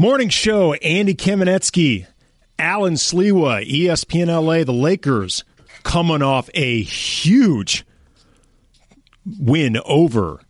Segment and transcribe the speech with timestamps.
[0.00, 2.06] Morning show, Andy Kamenetsky,
[2.56, 5.42] Allen Sliwa, ESPN LA, the Lakers
[5.82, 7.84] coming off a huge
[9.40, 10.40] win over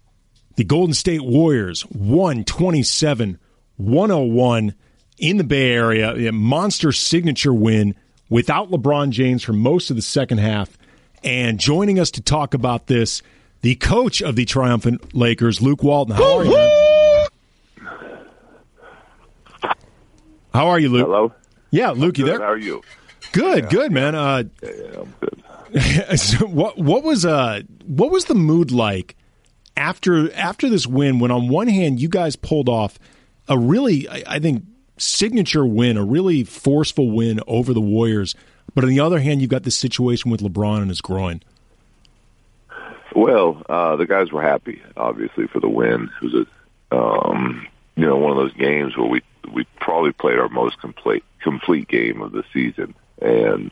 [0.56, 3.38] the Golden State Warriors, 127
[3.78, 4.74] 101
[5.16, 6.28] in the Bay Area.
[6.28, 7.94] A monster signature win
[8.28, 10.76] without LeBron James for most of the second half.
[11.24, 13.22] And joining us to talk about this,
[13.62, 16.16] the coach of the triumphant Lakers, Luke Walton.
[16.16, 16.88] How are you, man?
[20.58, 21.06] How are you, Luke?
[21.06, 21.32] Hello.
[21.70, 22.32] Yeah, Luke, you Good.
[22.32, 22.40] there?
[22.44, 22.82] How are you?
[23.30, 24.16] Good, good, man.
[24.16, 26.18] Uh, Yeah, yeah, I'm good.
[26.18, 29.14] so what what was uh what was the mood like
[29.76, 31.20] after after this win?
[31.20, 32.98] When on one hand you guys pulled off
[33.46, 34.64] a really I, I think
[34.96, 38.34] signature win, a really forceful win over the Warriors,
[38.74, 41.40] but on the other hand you've got this situation with LeBron and his groin.
[43.14, 46.10] Well, uh, the guys were happy, obviously, for the win.
[46.20, 46.46] It was
[46.90, 50.80] a, um, you know, one of those games where we we probably played our most
[50.80, 53.70] complete complete game of the season, and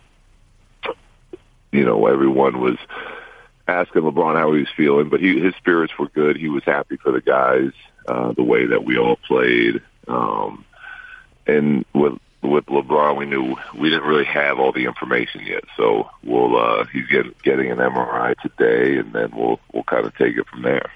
[1.73, 2.79] you know, everyone was
[3.69, 6.37] asking LeBron how he was feeling, but he his spirits were good.
[6.37, 7.73] He was happy for the guys,
[8.09, 10.65] uh, the way that we all played, um,
[11.47, 15.65] and with with LeBron, we knew we didn't really have all the information yet.
[15.77, 20.17] So we'll uh, he's getting getting an MRI today, and then we'll we'll kind of
[20.17, 20.91] take it from there.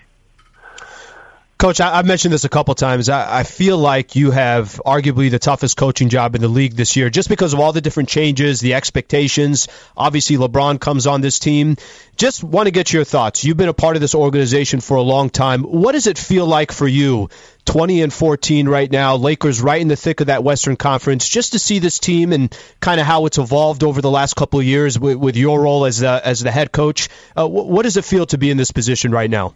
[1.61, 3.11] Coach, I, I've mentioned this a couple times.
[3.11, 6.97] I, I feel like you have arguably the toughest coaching job in the league this
[6.97, 9.69] year, just because of all the different changes, the expectations.
[9.95, 11.77] Obviously, LeBron comes on this team.
[12.17, 13.45] Just want to get your thoughts.
[13.45, 15.65] You've been a part of this organization for a long time.
[15.65, 17.29] What does it feel like for you,
[17.67, 21.53] 20 and 14 right now, Lakers right in the thick of that Western Conference, just
[21.53, 24.65] to see this team and kind of how it's evolved over the last couple of
[24.65, 27.11] years with, with your role as the, as the head coach?
[27.37, 29.55] Uh, wh- what does it feel to be in this position right now?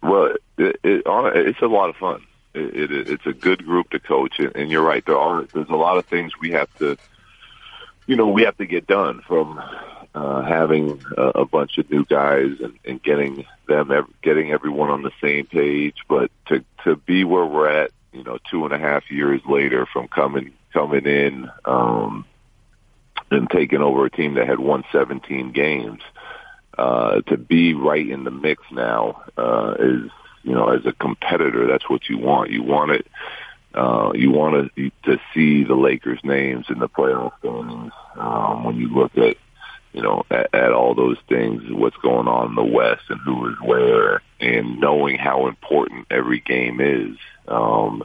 [0.00, 2.22] Well, it, it, it's a lot of fun.
[2.54, 5.04] It, it, it's a good group to coach, and, you're right.
[5.04, 6.96] There are there's a lot of things we have to,
[8.06, 9.60] you know, we have to get done from
[10.14, 14.90] uh, having a, a bunch of new guys and, and getting them ev- getting everyone
[14.90, 15.96] on the same page.
[16.08, 19.86] But to to be where we're at, you know, two and a half years later
[19.86, 22.24] from coming coming in um,
[23.30, 26.00] and taking over a team that had won 17 games
[26.76, 30.10] uh, to be right in the mix now uh, is,
[30.48, 32.50] you know, as a competitor, that's what you want.
[32.50, 33.06] You want it.
[33.74, 38.76] Uh, you want to to see the Lakers' names in the playoff standings um, when
[38.76, 39.36] you look at,
[39.92, 43.50] you know, at, at all those things, what's going on in the West and who
[43.50, 47.18] is where, and knowing how important every game is.
[47.46, 48.02] Um,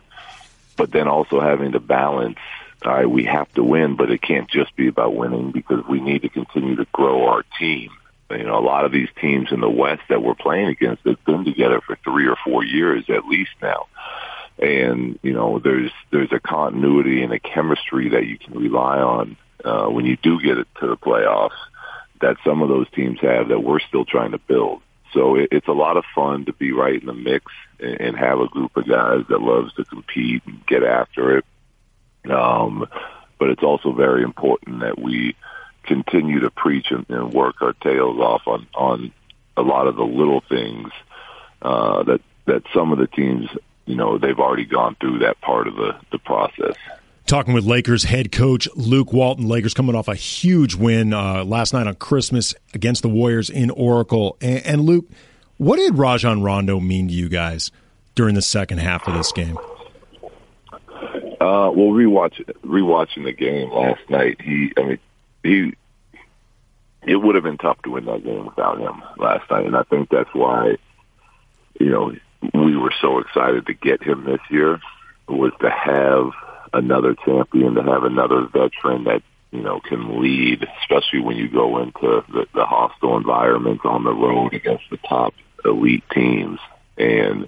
[0.75, 2.39] but then also having to balance.
[2.83, 6.01] All right, we have to win, but it can't just be about winning because we
[6.01, 7.91] need to continue to grow our team
[8.31, 11.23] you know, a lot of these teams in the West that we're playing against have
[11.25, 13.87] been together for three or four years at least now.
[14.57, 19.37] And, you know, there's, there's a continuity and a chemistry that you can rely on,
[19.63, 21.57] uh, when you do get it to the playoffs
[22.21, 24.81] that some of those teams have that we're still trying to build.
[25.13, 28.17] So it, it's a lot of fun to be right in the mix and, and
[28.17, 31.45] have a group of guys that loves to compete and get after it.
[32.31, 32.87] Um,
[33.39, 35.35] but it's also very important that we,
[35.83, 39.13] continue to preach and, and work our tails off on on
[39.55, 40.89] a lot of the little things
[41.61, 43.49] uh, that that some of the teams,
[43.85, 46.75] you know, they've already gone through that part of the the process.
[47.25, 49.47] Talking with Lakers head coach Luke Walton.
[49.47, 53.69] Lakers coming off a huge win uh, last night on Christmas against the Warriors in
[53.69, 54.37] Oracle.
[54.41, 55.05] And, and Luke,
[55.57, 57.71] what did Rajon Rondo mean to you guys
[58.15, 59.57] during the second half of this game?
[61.43, 64.99] Uh, well, rewatch rewatching the game last night, he, I mean,
[65.43, 65.75] he,
[67.03, 69.83] it would have been tough to win that game without him last night, and I
[69.83, 70.77] think that's why,
[71.79, 72.13] you know,
[72.53, 74.79] we were so excited to get him this year
[75.27, 76.31] was to have
[76.73, 79.21] another champion, to have another veteran that
[79.51, 84.13] you know can lead, especially when you go into the, the hostile environments on the
[84.13, 85.33] road against the top
[85.63, 86.59] elite teams.
[86.97, 87.47] And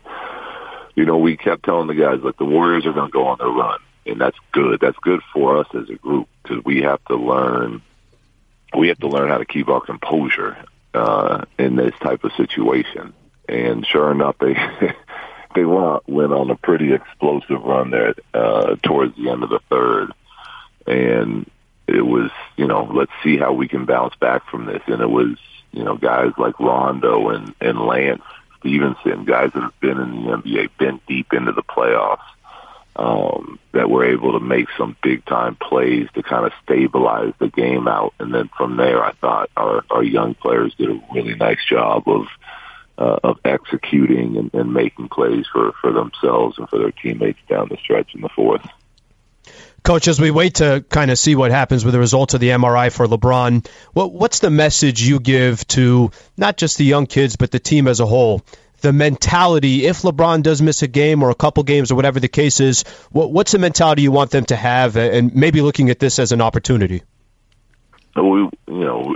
[0.95, 3.37] you know, we kept telling the guys like the Warriors are going to go on
[3.37, 4.79] their run, and that's good.
[4.79, 7.81] That's good for us as a group because we have to learn.
[8.77, 10.57] We have to learn how to keep our composure
[10.93, 13.13] uh, in this type of situation.
[13.47, 14.53] And sure enough, they
[15.55, 19.59] they went went on a pretty explosive run there uh, towards the end of the
[19.69, 20.11] third,
[20.87, 21.49] and
[21.87, 24.81] it was you know let's see how we can bounce back from this.
[24.87, 25.37] And it was
[25.71, 28.23] you know guys like Rondo and and Lance
[28.59, 32.25] Stephenson, guys that have been in the NBA, been deep into the playoffs,
[32.95, 37.49] um, that were able to make some big time plays to kind of stabilize the
[37.49, 38.13] game out.
[38.19, 42.03] And then from there, I thought our, our young players did a really nice job
[42.07, 42.25] of
[42.97, 47.67] uh, of executing and, and making plays for for themselves and for their teammates down
[47.69, 48.65] the stretch in the fourth.
[49.83, 52.49] Coach, as we wait to kind of see what happens with the results of the
[52.49, 57.35] MRI for LeBron, what, what's the message you give to not just the young kids,
[57.35, 58.41] but the team as a whole?
[58.85, 62.27] The mentality, if LeBron does miss a game or a couple games or whatever the
[62.27, 65.97] case is, what, what's the mentality you want them to have, and maybe looking at
[65.97, 67.01] this as an opportunity?
[68.15, 69.15] We, you know,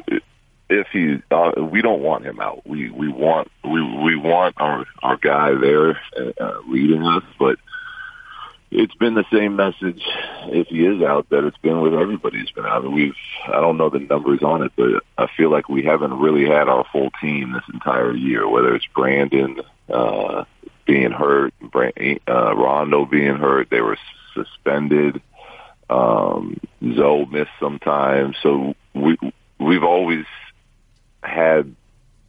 [0.71, 2.65] if he, uh, we don't want him out.
[2.65, 7.59] We we want we we want our our guy there uh, leading us, but
[8.71, 10.01] it's been the same message
[10.47, 12.89] if he is out that it's been with everybody who's been out.
[12.89, 13.15] We've
[13.47, 16.69] I don't know the numbers on it, but I feel like we haven't really had
[16.69, 18.47] our full team this entire year.
[18.47, 19.61] Whether it's Brandon
[19.91, 20.43] uh,
[20.85, 23.97] being hurt, uh, Rondo being hurt, they were
[24.35, 25.21] suspended.
[25.89, 26.59] Um,
[26.95, 29.17] Zoe missed some time, so we
[29.59, 30.25] we've always
[31.23, 31.75] had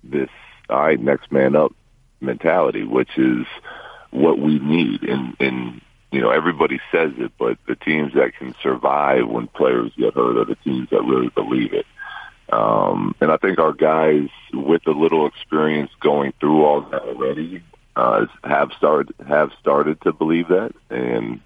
[0.02, 0.30] this
[0.70, 1.72] all right next man up
[2.22, 3.44] mentality, which is
[4.10, 5.80] what we need in in
[6.12, 10.36] you know, everybody says it, but the teams that can survive when players get hurt
[10.36, 11.86] are the teams that really believe it.
[12.52, 17.62] Um, and I think our guys with a little experience going through all that already
[17.94, 21.40] uh, have started have started to believe that, and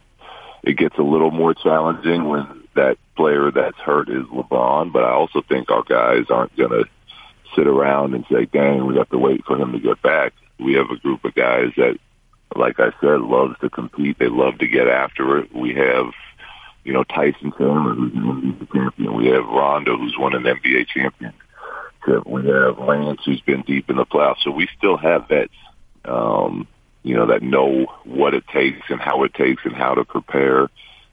[0.63, 4.93] it gets a little more challenging when that player that's hurt is LeBron.
[4.93, 6.85] But I also think our guys aren't going to
[7.55, 10.75] sit around and say, "Dang, we have to wait for him to get back." We
[10.75, 11.99] have a group of guys that
[12.57, 14.19] like I said, loves to compete.
[14.19, 15.55] They love to get after it.
[15.55, 16.07] We have,
[16.85, 19.15] you know, Tyson Chandler, who's an NBA champion.
[19.15, 21.41] We have Rondo, who's won an NBA championship.
[22.27, 24.43] We have Lance, who's been deep in the playoffs.
[24.45, 25.55] So we still have vets,
[26.05, 26.69] um,
[27.03, 30.69] you know, that know what it takes and how it takes and how to prepare.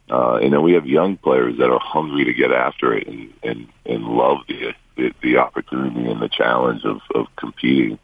[0.10, 3.34] Uh, and then we have young players that are hungry to get after it and,
[3.44, 7.98] and, and love the, the, the opportunity and the challenge of, of competing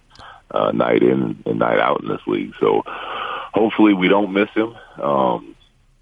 [0.52, 2.54] uh, night in and night out in this league.
[2.60, 2.84] So
[3.54, 4.76] hopefully we don't miss him.
[5.02, 5.56] Um,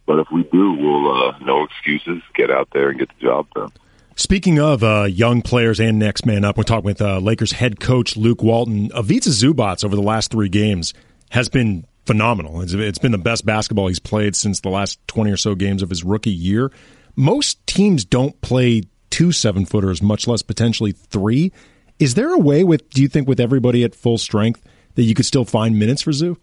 [0.06, 2.22] but if we do, we'll uh, no excuses.
[2.36, 3.72] Get out there and get the job done.
[4.18, 7.80] Speaking of uh, young players and next man up, we're talking with uh, Lakers head
[7.80, 8.90] coach Luke Walton.
[8.96, 10.94] Ivica Zubac over the last three games
[11.32, 12.62] has been phenomenal.
[12.62, 15.82] It's, it's been the best basketball he's played since the last 20 or so games
[15.82, 16.72] of his rookie year.
[17.16, 21.52] Most teams don't play two seven footers, much less potentially three.
[22.00, 24.62] Is there a way with do you think with everybody at full strength
[24.96, 26.38] that you could still find minutes for Zoo?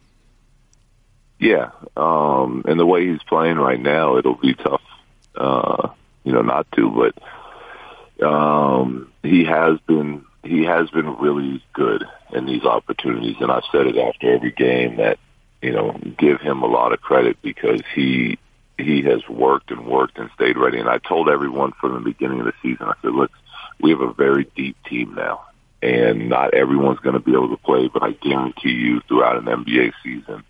[1.42, 4.80] Yeah, um, and the way he's playing right now, it'll be tough,
[5.34, 5.88] uh,
[6.22, 6.88] you know, not to.
[6.88, 13.64] But um, he has been he has been really good in these opportunities, and I've
[13.72, 15.18] said it after every game that
[15.60, 18.38] you know give him a lot of credit because he
[18.78, 20.78] he has worked and worked and stayed ready.
[20.78, 23.32] And I told everyone from the beginning of the season, I said, look,
[23.80, 25.44] we have a very deep team now,
[25.82, 29.46] and not everyone's going to be able to play, but I guarantee you, throughout an
[29.46, 30.44] NBA season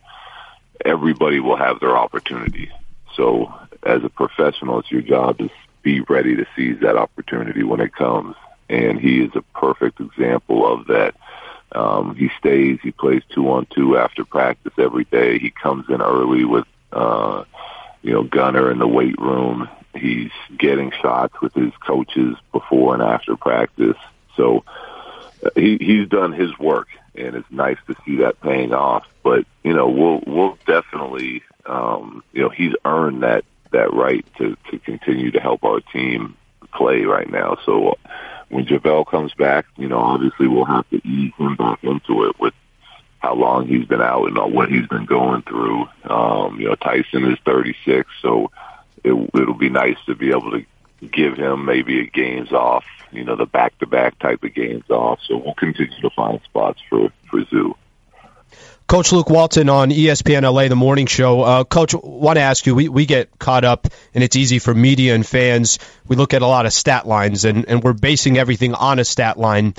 [0.85, 2.71] everybody will have their opportunity.
[3.17, 3.53] So
[3.83, 5.51] as a professional, it's your job to
[5.83, 8.37] be ready to seize that opportunity when it comes.
[8.69, 11.15] And he is a perfect example of that.
[11.75, 15.39] Um, he stays, he plays two on two after practice every day.
[15.39, 17.45] He comes in early with, uh,
[18.03, 19.69] you know, Gunnar in the weight room.
[19.95, 23.97] He's getting shots with his coaches before and after practice.
[24.37, 24.65] So
[25.55, 29.05] he, he's done his work and it's nice to see that paying off.
[29.23, 34.57] But you know, we'll we'll definitely, um, you know, he's earned that that right to
[34.71, 36.37] to continue to help our team
[36.73, 37.59] play right now.
[37.65, 37.99] So
[38.49, 42.39] when JaVale comes back, you know, obviously we'll have to ease him back into it
[42.39, 42.55] with
[43.19, 45.87] how long he's been out and what he's been going through.
[46.05, 48.51] Um, you know, Tyson is 36, so
[49.05, 50.65] it, it'll be nice to be able to
[51.07, 54.89] give him maybe a games off, you know, the back to back type of games
[54.91, 55.21] off.
[55.27, 57.77] So we'll continue to find spots for, for Zoo.
[58.87, 61.41] Coach Luke Walton on ESPN LA, the morning show.
[61.41, 64.75] Uh, Coach, want to ask you, we, we get caught up, and it's easy for
[64.75, 65.79] media and fans.
[66.07, 69.05] We look at a lot of stat lines, and, and we're basing everything on a
[69.05, 69.75] stat line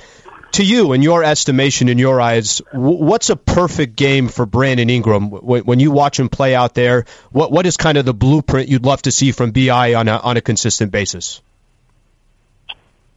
[0.54, 5.30] to you, in your estimation, in your eyes, what's a perfect game for Brandon Ingram?
[5.30, 8.86] When you watch him play out there, what what is kind of the blueprint you'd
[8.86, 11.42] love to see from Bi on a on a consistent basis?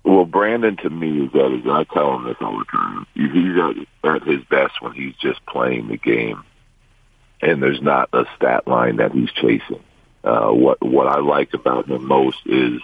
[0.06, 3.06] Well, Brandon to me is that is I tell him this all the time.
[3.14, 6.44] He's at, at his best when he's just playing the game,
[7.42, 9.82] and there's not a stat line that he's chasing.
[10.22, 12.80] Uh, what what I like about him most is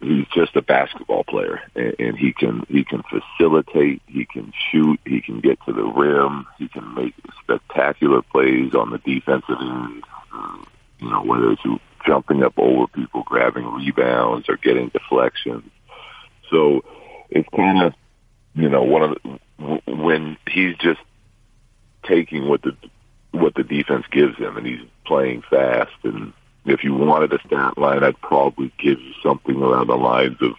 [0.00, 5.00] he's just a basketball player and, and he can he can facilitate he can shoot
[5.04, 10.02] he can get to the rim he can make spectacular plays on the defensive end
[11.00, 11.62] you know whether it's
[12.06, 15.70] jumping up over people grabbing rebounds or getting deflections
[16.50, 16.84] so
[17.30, 17.94] it's kind of
[18.54, 19.38] you know one of the
[19.86, 21.00] when he's just
[22.04, 22.76] taking what the
[23.32, 25.92] what the defense gives him, and he's playing fast.
[26.02, 26.32] And
[26.64, 30.52] if you wanted a stat line, I'd probably give you something around the lines of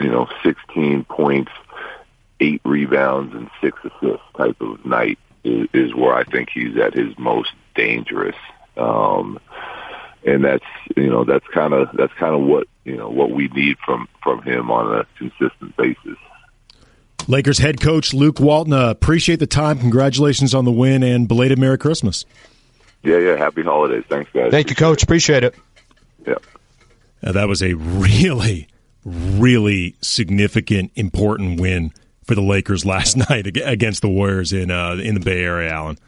[0.00, 1.52] you know 16 points,
[2.40, 6.94] eight rebounds, and six assists type of night is, is where I think he's at
[6.94, 8.36] his most dangerous.
[8.76, 9.38] Um,
[10.24, 10.64] and that's
[10.96, 14.08] you know that's kind of that's kind of what you know what we need from
[14.22, 16.16] from him on a consistent basis.
[17.26, 19.78] Lakers head coach Luke Walton, uh, appreciate the time.
[19.78, 22.24] Congratulations on the win and belated Merry Christmas.
[23.02, 23.36] Yeah, yeah.
[23.36, 24.04] Happy holidays.
[24.08, 24.50] Thanks, guys.
[24.50, 25.02] Thank you, Coach.
[25.02, 25.54] Appreciate it.
[26.26, 26.34] Yeah.
[27.22, 28.68] Uh, that was a really,
[29.04, 31.92] really significant, important win
[32.24, 35.98] for the Lakers last night against the Warriors in uh, in the Bay Area, Allen.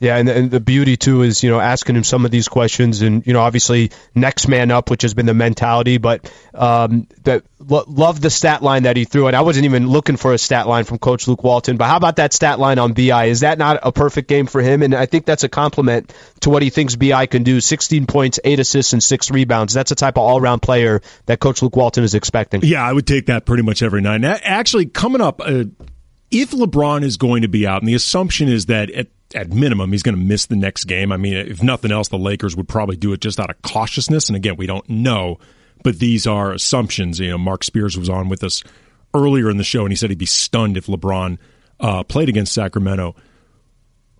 [0.00, 3.02] Yeah, and, and the beauty too is you know asking him some of these questions,
[3.02, 5.98] and you know obviously next man up, which has been the mentality.
[5.98, 9.88] But um, that lo- love the stat line that he threw, and I wasn't even
[9.88, 11.78] looking for a stat line from Coach Luke Walton.
[11.78, 13.26] But how about that stat line on Bi?
[13.26, 14.82] Is that not a perfect game for him?
[14.82, 18.38] And I think that's a compliment to what he thinks Bi can do: 16 points,
[18.44, 19.74] eight assists, and six rebounds.
[19.74, 22.60] That's a type of all-round player that Coach Luke Walton is expecting.
[22.62, 24.22] Yeah, I would take that pretty much every night.
[24.24, 25.40] actually, coming up.
[25.44, 25.64] Uh,
[26.30, 29.92] if LeBron is going to be out, and the assumption is that at at minimum,
[29.92, 31.12] he's going to miss the next game.
[31.12, 34.28] I mean, if nothing else, the Lakers would probably do it just out of cautiousness.
[34.28, 35.38] And again, we don't know,
[35.82, 37.18] but these are assumptions.
[37.18, 38.62] You know, Marc Spears was on with us
[39.14, 41.38] earlier in the show, and he said he'd be stunned if LeBron
[41.80, 43.14] uh, played against Sacramento.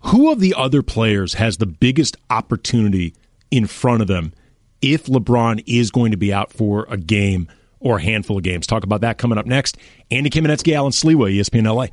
[0.05, 3.13] Who of the other players has the biggest opportunity
[3.51, 4.33] in front of them
[4.81, 7.49] if LeBron is going to be out for a game
[7.79, 8.65] or a handful of games?
[8.65, 9.77] Talk about that coming up next.
[10.09, 11.87] Andy Kamenetsky, Allen Sliwa, ESPN LA.